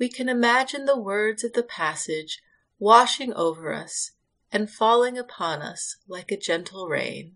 [0.00, 2.40] we can imagine the words of the passage
[2.78, 4.12] washing over us
[4.50, 7.34] and falling upon us like a gentle rain.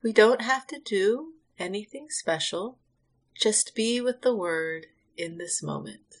[0.00, 2.78] We don't have to do anything special,
[3.34, 6.18] just be with the word in this moment.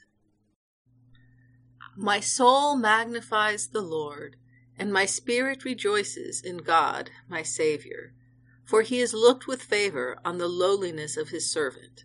[1.96, 4.34] My soul magnifies the Lord,
[4.76, 8.12] and my spirit rejoices in God, my Saviour,
[8.64, 12.04] for he has looked with favor on the lowliness of his servant.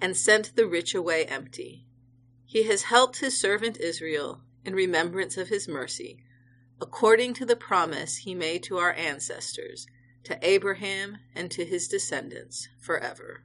[0.00, 1.86] and sent the rich away empty.
[2.44, 6.22] He has helped his servant Israel in remembrance of his mercy,
[6.80, 9.86] according to the promise he made to our ancestors,
[10.24, 13.44] to Abraham and to his descendants forever.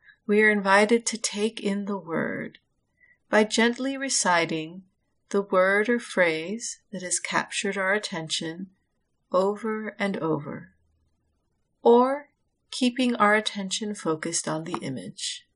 [0.31, 2.57] we are invited to take in the word
[3.29, 4.81] by gently reciting
[5.27, 8.67] the word or phrase that has captured our attention
[9.33, 10.69] over and over,
[11.83, 12.29] or
[12.71, 15.49] keeping our attention focused on the image.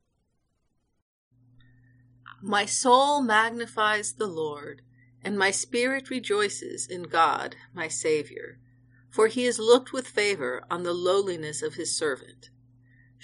[2.42, 4.82] My soul magnifies the Lord,
[5.24, 8.58] and my spirit rejoices in God, my Saviour,
[9.10, 12.50] for he has looked with favor on the lowliness of his servant.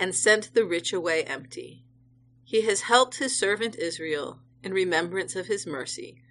[0.00, 1.84] and sent the rich away empty.
[2.42, 6.22] He has helped his servant Israel in remembrance of his mercy,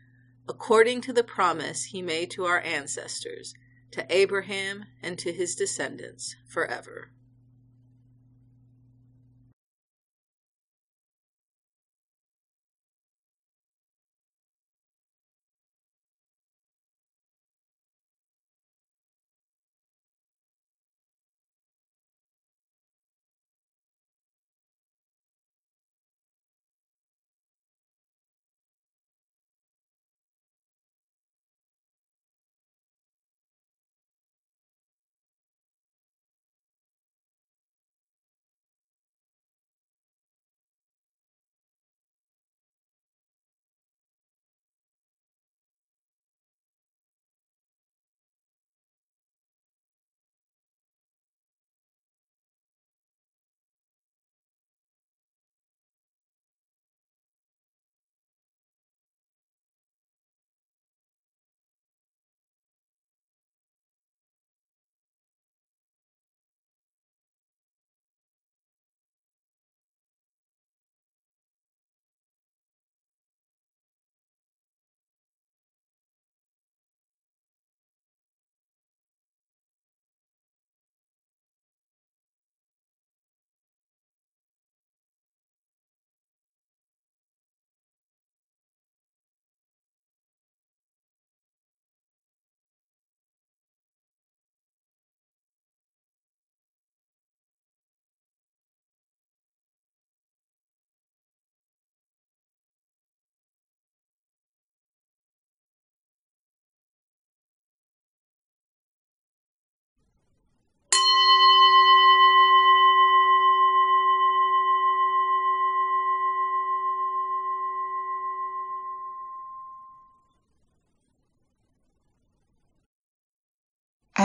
[0.47, 3.53] according to the promise he made to our ancestors,
[3.91, 7.11] to Abraham and to his descendants forever.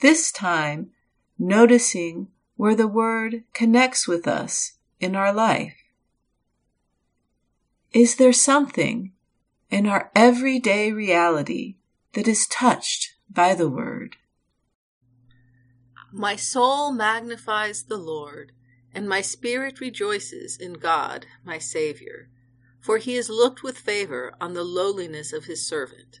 [0.00, 0.90] this time,
[1.38, 5.76] noticing where the word connects with us in our life.
[7.92, 9.12] Is there something
[9.70, 11.76] in our everyday reality
[12.12, 14.16] that is touched by the word?
[16.12, 18.52] My soul magnifies the Lord,
[18.94, 22.28] and my spirit rejoices in God, my Saviour,
[22.80, 26.20] for he has looked with favor on the lowliness of his servant.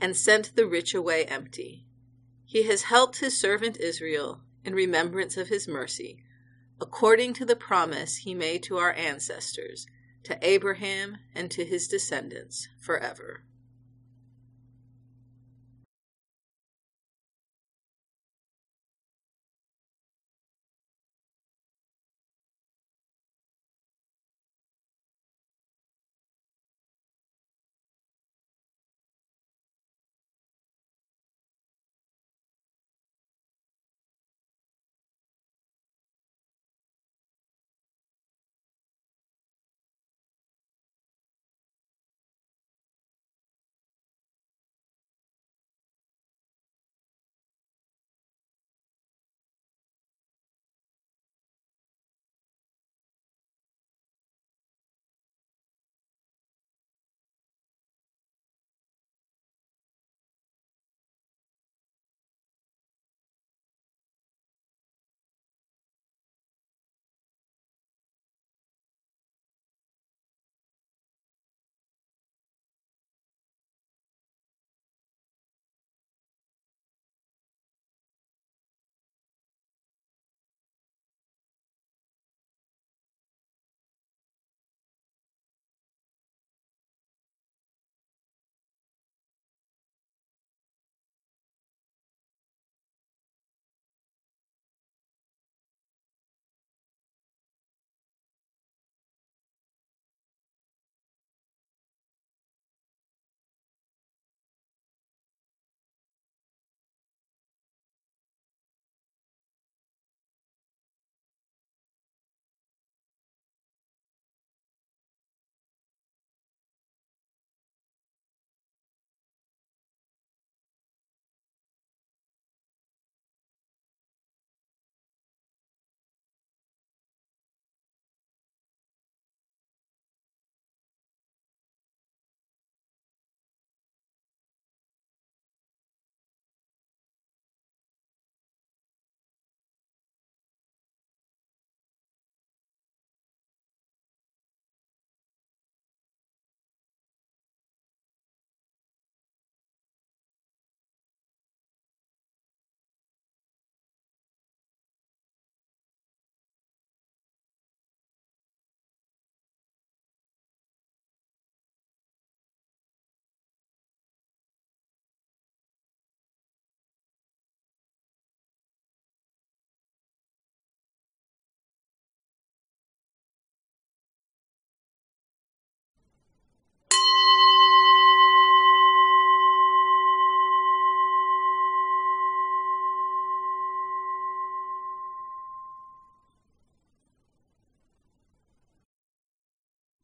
[0.00, 1.86] and sent the rich away empty.
[2.44, 6.22] He has helped his servant Israel in remembrance of his mercy,
[6.80, 9.86] according to the promise he made to our ancestors,
[10.24, 13.44] to Abraham and to his descendants forever.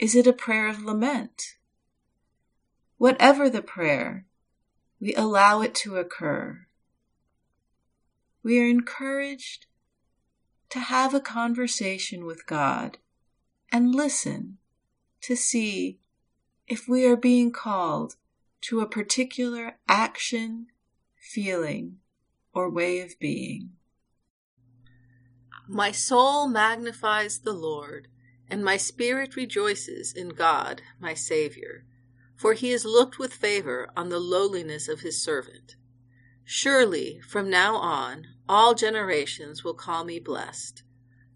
[0.00, 1.56] Is it a prayer of lament?
[2.96, 4.24] Whatever the prayer,
[4.98, 6.66] we allow it to occur.
[8.42, 9.66] We are encouraged
[10.70, 12.96] to have a conversation with God
[13.70, 14.56] and listen
[15.20, 15.98] to see
[16.66, 18.16] if we are being called
[18.62, 20.68] to a particular action,
[21.18, 21.98] feeling,
[22.54, 23.72] or way of being.
[25.68, 28.08] My soul magnifies the Lord,
[28.50, 31.84] and my spirit rejoices in God, my Saviour,
[32.36, 35.76] for he has looked with favor on the lowliness of his servant.
[36.44, 40.82] Surely, from now on, all generations will call me blessed.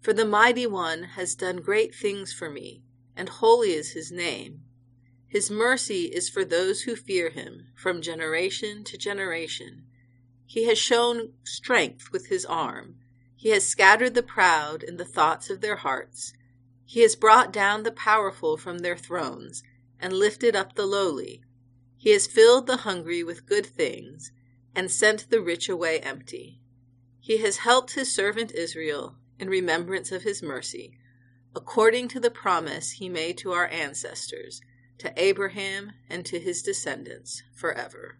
[0.01, 2.83] For the Mighty One has done great things for me,
[3.15, 4.61] and holy is his name.
[5.25, 9.85] His mercy is for those who fear him from generation to generation.
[10.45, 12.97] He has shown strength with his arm.
[13.35, 16.33] He has scattered the proud in the thoughts of their hearts.
[16.85, 19.63] He has brought down the powerful from their thrones
[19.99, 21.43] and lifted up the lowly.
[21.97, 24.31] He has filled the hungry with good things
[24.75, 26.61] and sent the rich away empty.
[27.19, 30.97] He has helped his servant Israel in remembrance of his mercy,
[31.55, 34.61] according to the promise he made to our ancestors,
[34.99, 38.19] to Abraham and to his descendants forever.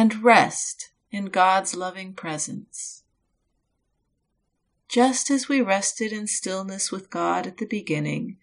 [0.00, 3.02] and rest in God's loving presence.
[4.88, 8.38] Just as we rested in stillness with God at the beginning,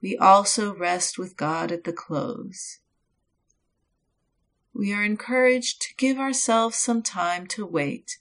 [0.00, 2.78] we also rest with God at the close.
[4.72, 8.18] We are encouraged to give ourselves some time to wait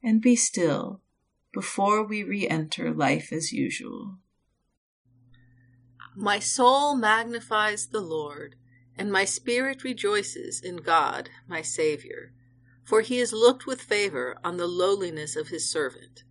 [0.00, 1.00] and be still
[1.52, 4.18] before we re enter life as usual.
[6.14, 8.54] My soul magnifies the Lord,
[8.96, 12.32] and my spirit rejoices in God, my Saviour,
[12.84, 16.22] for he has looked with favor on the lowliness of his servant.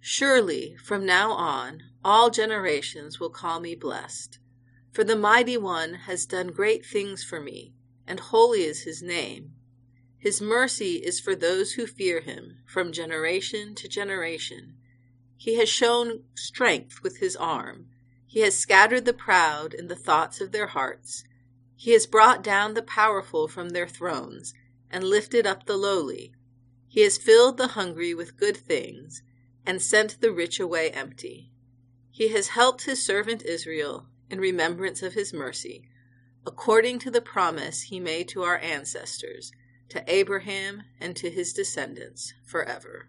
[0.00, 4.38] Surely, from now on, all generations will call me blessed.
[4.90, 7.72] For the Mighty One has done great things for me,
[8.06, 9.52] and holy is his name.
[10.18, 14.76] His mercy is for those who fear him from generation to generation.
[15.36, 17.86] He has shown strength with his arm.
[18.26, 21.24] He has scattered the proud in the thoughts of their hearts.
[21.82, 24.54] He has brought down the powerful from their thrones
[24.88, 26.32] and lifted up the lowly.
[26.86, 29.24] He has filled the hungry with good things
[29.66, 31.50] and sent the rich away empty.
[32.12, 35.88] He has helped his servant Israel in remembrance of his mercy,
[36.46, 39.50] according to the promise he made to our ancestors,
[39.88, 43.08] to Abraham and to his descendants forever.